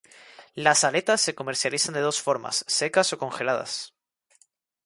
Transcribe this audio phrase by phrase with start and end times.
[0.55, 3.93] Las aletas se comercializan de dos formas: secas o congeladas.